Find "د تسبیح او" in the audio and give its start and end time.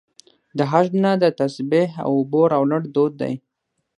1.23-2.11